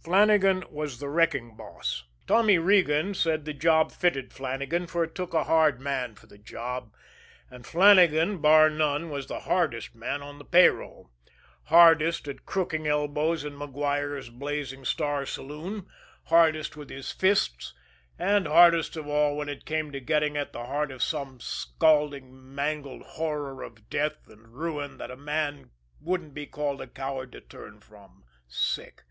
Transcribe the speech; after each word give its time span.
Flannagan 0.00 0.64
was 0.70 0.98
the 0.98 1.10
wrecking 1.10 1.58
boss. 1.58 2.04
Tommy 2.26 2.56
Regan 2.56 3.12
said 3.12 3.44
the 3.44 3.52
job 3.52 3.92
fitted 3.92 4.32
Flannagan, 4.32 4.86
for 4.86 5.04
it 5.04 5.14
took 5.14 5.34
a 5.34 5.44
hard 5.44 5.78
man 5.78 6.14
for 6.14 6.26
the 6.26 6.38
job, 6.38 6.94
and 7.50 7.66
Flannagan, 7.66 8.38
bar 8.38 8.70
none, 8.70 9.10
was 9.10 9.26
the 9.26 9.40
hardest 9.40 9.94
man 9.94 10.22
on 10.22 10.38
the 10.38 10.44
payroll; 10.46 11.10
hardest 11.64 12.26
at 12.28 12.46
crooking 12.46 12.86
elbows 12.86 13.44
in 13.44 13.58
MacGuire's 13.58 14.30
Blazing 14.30 14.86
Star 14.86 15.26
Saloon, 15.26 15.86
hardest 16.28 16.78
with 16.78 16.88
his 16.88 17.12
fists, 17.12 17.74
and 18.18 18.46
hardest 18.48 18.96
of 18.96 19.06
all 19.06 19.36
when 19.36 19.50
it 19.50 19.66
came 19.66 19.92
to 19.92 20.00
getting 20.00 20.34
at 20.34 20.54
the 20.54 20.64
heart 20.64 20.90
of 20.90 21.02
some 21.02 21.40
scalding, 21.40 22.54
mangled 22.54 23.02
horror 23.02 23.62
of 23.62 23.90
death 23.90 24.26
and 24.28 24.48
ruin 24.48 24.96
that 24.96 25.10
a 25.10 25.14
man 25.16 25.72
wouldn't 26.00 26.32
be 26.32 26.46
called 26.46 26.80
a 26.80 26.86
coward 26.86 27.30
to 27.32 27.42
turn 27.42 27.80
from 27.80 28.24
sick. 28.48 29.02